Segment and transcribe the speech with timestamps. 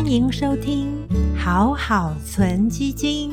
[0.00, 3.30] 欢迎收听好好存基金。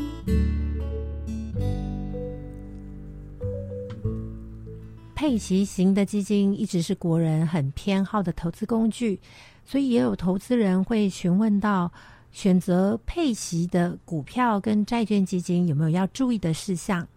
[5.16, 9.18] 配息型的基金一直是国人很偏好的投资工具，
[9.64, 11.90] 所以也有投资人会询问到，
[12.34, 17.08] 选择配息的股票跟债券基金有没有要注意的事项。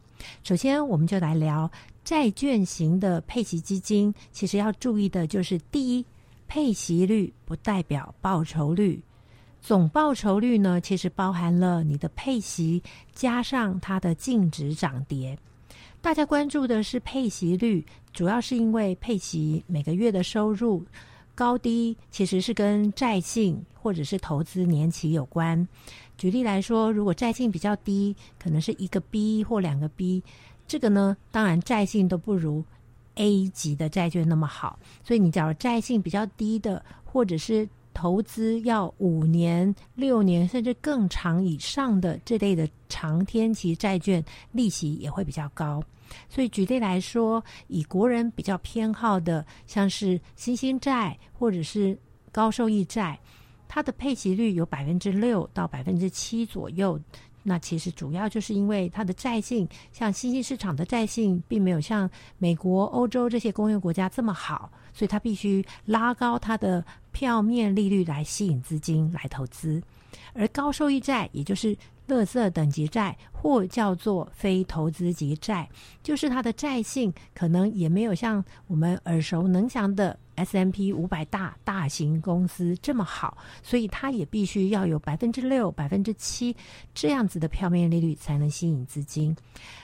[0.45, 1.69] 首先，我们就来聊
[2.05, 6.07] 债券型的配息基金，其实要注意的就是第一。
[6.47, 9.01] 配息率不代表报酬率，
[9.61, 12.83] 总报酬率呢，其实包含了你的配息
[13.13, 15.39] 加上它的净值涨跌。
[16.01, 20.85] 大家关注的是配息率，主要是因为配息每个月的收入
[21.35, 25.69] 高低其实是跟债性或者是投资年期有关。
[26.17, 30.23] 举例来说，如果债性比较低，可能是一个 B 或两个 B，
[30.67, 32.65] 这个呢，当然债性都不如。
[33.17, 37.69] A 级的债券那么好，所以你假如债性比较低的，或者是
[38.01, 45.83] 投资要五年、六年甚至更长以上的这类的长天期债券，利息也会比较高。
[46.27, 51.95] 所以举例来说，以国人比较偏好的，像是新兴债或者是
[52.33, 53.21] 高收益债，
[53.69, 56.99] 它的配息率有百分之六到百分之七左右。
[57.43, 69.83] 那其实主要就是因为它的债性，像新兴市场的债性，并没有像美国、欧洲这些工业国家这么好，所以它必须拉高它的票面利率来吸引资金来投资，
[70.33, 71.77] 而高收益债，也就是
[72.11, 75.69] 乐色等级债，或叫做非投资级债，
[76.03, 80.19] 就是它的债性可能也没有像我们耳熟能详的。
[80.37, 86.57] S M P 五百大大型公司这么好，所以它也必须要有百分之六、百分之七
[86.95, 89.37] 这样子的票面利率才能吸引资金。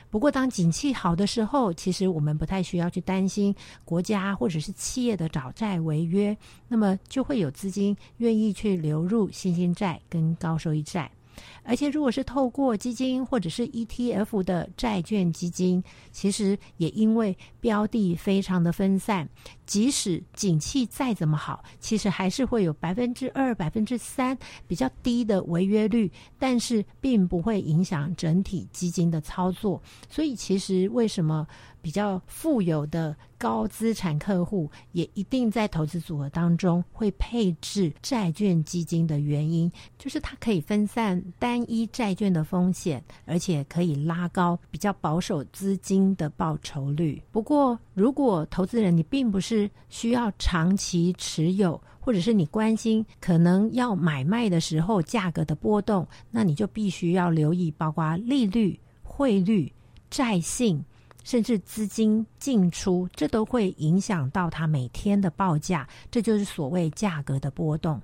[0.09, 6.35] 不过，当景气好的时候，其实我们不太需要去担心国家或者是企业的找债违约，
[6.69, 11.11] 那么就会有资金愿意去流入新兴债跟高收益债。
[11.63, 15.83] 而且，如果是透过基金或者是 ETF 的债券基金，
[16.13, 19.29] 其实也因为标的非常的分散，
[19.67, 24.37] 即使景气再怎么好，其实还是会有百分之二、百分之三
[24.67, 29.83] 比较低的违约率，但是并不会影响整体基金的操作。
[30.09, 31.47] 所以，其实为什么？
[31.87, 47.23] 比较富有的高资产客户，也一定在投资组合当中会配置债券基金的原因，就是它可以分散单一债券的风险，而且可以拉高比较保守资金的报酬率。
[47.31, 59.73] 不过，如果投资人你并不是需要长期持有，或者是你关心可能要买卖的时候价格的波动，那你就必须要留意，包括利率、汇率、
[60.11, 60.85] 债性。
[61.27, 68.01] 甚至资金进出，这都会影响到它每天的报价，这就是所谓价格的波动。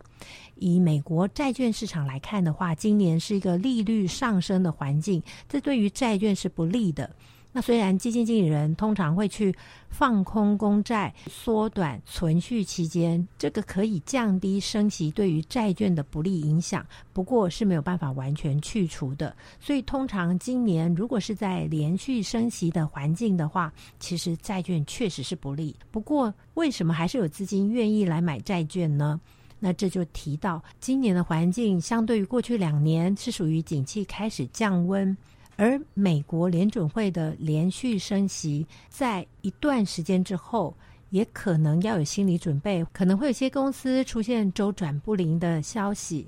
[0.56, 7.08] 以美国债券市场来看的话，今年是一个利率上升的环境，这对于债券是不利的。
[7.54, 9.54] 那虽然基金经理人通常会去
[9.90, 19.36] 放空公债，缩短存续期间，这个可以降低升息对于债券的不利影响，不过是没有办法完全去除的。
[19.60, 23.70] 所以通常今年如果是在连续升息的环境的话，
[24.00, 25.76] 其实债券确实是不利。
[25.90, 29.20] 不过为什么还是有资金愿意来买债券呢？
[29.58, 35.16] 那这就提到今年的环境相对于过去两年是属于景气开始降温。
[35.56, 40.74] 而美国联准会的连续升息，在一段时间之后，
[41.10, 46.26] 也可能要有心理准备，可能会有些公司出现周转不灵的消息，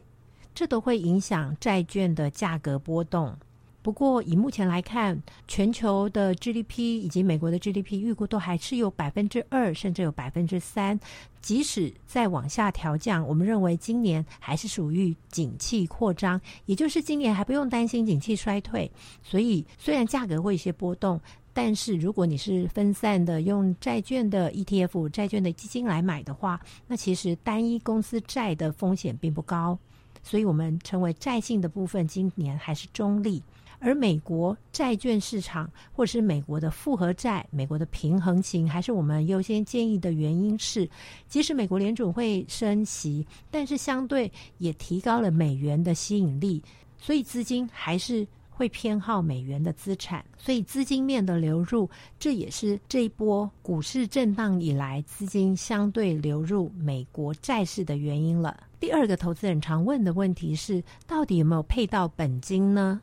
[0.55, 3.35] 这都会影响债券的价格波动。
[3.85, 10.99] 不过，以目前来看，全球的 GDP 以及美国的 GDP 预估都还是有百分之二，甚至有百分之三。
[11.43, 18.91] 即使再往下调降，我们认为今年还是属于景气扩张，也就是今年还不用担心景气衰退。
[19.23, 21.21] 所以，虽然价格会有些波动，
[21.53, 29.79] 但是如果你是分散的用债券的 ETF、债券的基金来买的话，那其实单一公司债的风险并不高。
[30.23, 33.43] 所以我们称为债性的部分，今年还是中立。
[33.85, 40.89] 而美国债券市场，或者是美国的复合债，美国的平衡型，还是我们优先建议的原因是，
[41.29, 46.63] 即使美国联储会升息，但是相对也提高了美元的吸引力，
[46.97, 51.87] 所以资金还是会偏好美元的资产，所以资金面的流入，
[52.19, 58.59] 这也是这一波股市震荡以来资金相对流入美国债市的原因了。
[58.81, 63.03] 第二个投资人常问的问题是，到底有没有配到本金呢？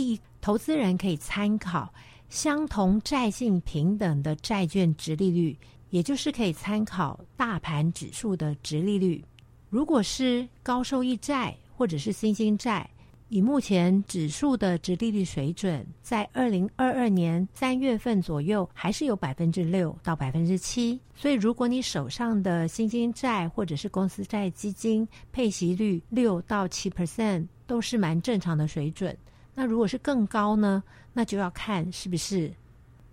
[0.00, 1.92] 第，投资人可以参考
[2.30, 5.54] 相同债性平等的债券值利率，
[5.90, 9.22] 也就是可以参考大盘指数的值利率。
[9.68, 12.88] 如果是高收益债或者是新兴债。
[13.32, 20.98] 以目前指数的值利率水准，在二零二二年三月份左右，还是有百分之六到百分之七。
[21.14, 29.16] 所以，如果你手上的新兴债或者是公司债基金配息率六到七 percent，都是蛮正常的水准。
[29.54, 30.82] 那如果是更高呢？
[31.12, 32.52] 那就要看是不是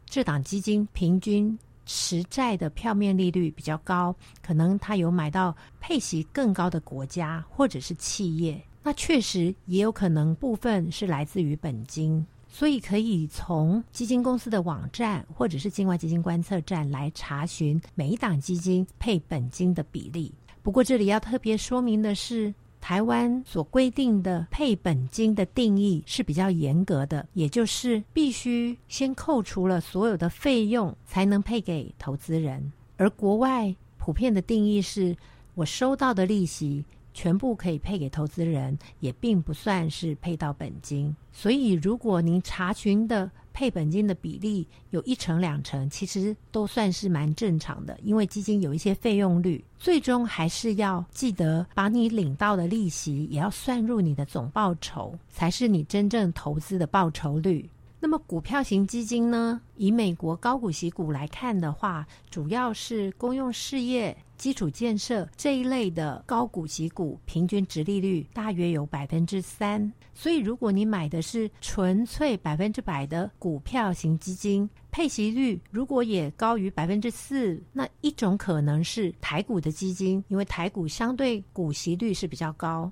[0.05, 8.61] 这档基金平均持债的票面利率比较高，可能它有买到配息更高的国家或者是企业。
[8.83, 20.33] 那确实也有可能部分是来自于本金，所以可以从基金公司的网站或者是境外基金观测站来查询每一档基金配本金的比例。
[20.61, 22.53] 不过这里要特别说明的是，
[22.87, 35.13] 台湾所规定的配本金的定义是比较严格的，也就是必须先扣除了所有的费用才能配给投资人，而国外普遍的定义是
[35.53, 36.85] 我收到的利息。
[37.13, 41.13] 全部可以配给投资人，也并不算是配到本金。
[41.31, 47.97] 所以，如果您查询的配本金的比例有一成两成，其实都算是蛮正常的。
[48.03, 57.67] 因为基金有一些费用率，最终还是要记得把你领到的利息也要算入你的总报酬，才是你真正投资的报酬率。
[57.99, 59.59] 那么，股票型基金呢？
[59.75, 64.15] 以美国高股息股来看的话，主要是公用事业。
[64.37, 69.91] 基础建设这一类的高股息股，平均值利率大约有百分之三。
[70.13, 82.91] 所以，如果你买的是纯粹百分之百的股票型基金，配息率如果也高于百分之四，那一种可能是台股的基金，因为台股相对股息率是比较高。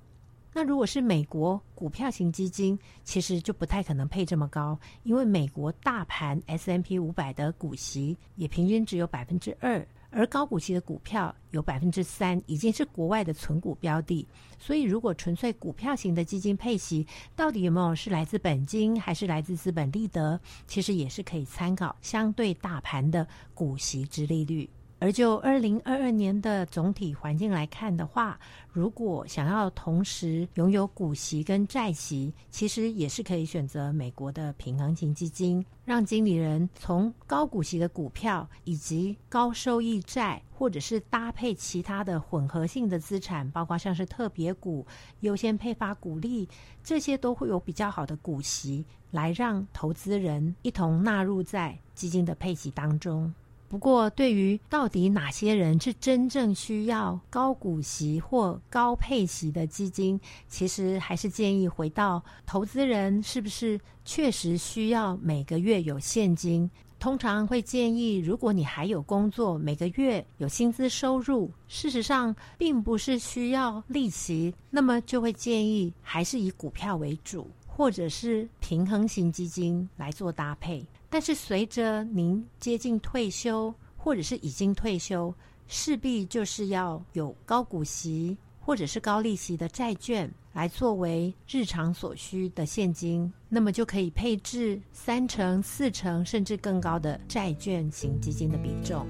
[0.53, 9.85] 那如果是美国股票型基金，其实就不太可能配这么高，因为美国大盘 S M P 五百的股息也平均只有百分之二。
[10.15, 14.25] 而高股息的股票有百分之三，已经是国外的存股标的。
[14.57, 24.69] 所以，如果纯粹股票型的基金配息，到底有没有是来自本金还是来自资本利得，其实也是可以参考相对大盘的股息之利率。
[24.97, 28.39] 而就二零二二年的总体环境来看的话，
[28.71, 44.87] 如果想要同时拥有股息跟债息，其实也是可以选择美国的平衡型基金，让经理人从高股息的股票以及高收益债，或者是搭配其他的混合性的资产，包括像是特别股、
[45.19, 46.47] 优先配发股利，
[46.83, 53.31] 这些都会有比较好的股息，来让投资人一同纳入在基金的配息当中。
[53.67, 66.69] 不过，对于到底哪些人是真正需要高股息或高配息的基金，其实还是建议回到投资人是不是确实需要每个月有现金。
[66.97, 80.83] 通常会建议，如果你还有工作，每个月有薪资收入，事实上并不是需要利息，那么就会建议还是以股票为主，或者是平衡型基金来做搭配。
[81.15, 85.33] 但是随着您接近退休，或者是已经退休，
[85.65, 99.07] 势必就是要有高股息或者是高利息的债券来作为日常所需的现金，那么就可以配置三成、四成甚至更高的债券型基金的比重。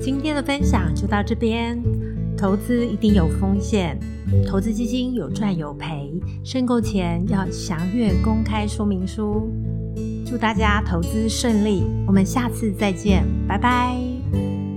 [0.00, 1.76] 今天的分享就到这边，
[2.36, 3.98] 投资一定有风险，
[4.46, 6.08] 投资基金有赚有赔，
[6.44, 9.50] 申购前要详阅公开说明书。
[10.28, 14.67] 祝大家投资顺利，我们下次再见，拜拜。